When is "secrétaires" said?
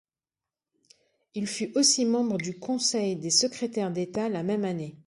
3.29-3.91